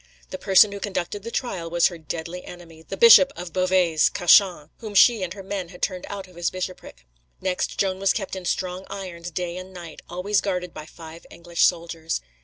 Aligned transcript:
The 0.31 0.39
person 0.39 0.71
who 0.71 0.79
conducted 0.79 1.21
the 1.21 1.29
trial 1.29 1.69
was 1.69 1.89
her 1.89 1.99
deadly 1.99 2.43
enemy, 2.43 2.81
the 2.81 2.97
Bishop 2.97 3.31
of 3.35 3.53
Beauvais, 3.53 3.99
Cauchon, 4.11 4.71
whom 4.79 4.95
she 4.95 5.21
and 5.21 5.35
her 5.35 5.43
men 5.43 5.69
had 5.69 5.83
turned 5.83 6.07
out 6.09 6.27
of 6.27 6.35
his 6.35 6.49
bishopric. 6.49 7.05
Next, 7.39 7.77
Joan 7.77 7.99
was 7.99 8.11
kept 8.11 8.35
in 8.35 8.45
strong 8.45 8.87
irons 8.89 9.29
day 9.29 9.57
and 9.57 9.71
night, 9.71 10.01
always 10.09 10.41
guarded 10.41 10.73
by 10.73 10.87
five 10.87 11.27
English 11.29 11.63
soldiers. 11.65 12.19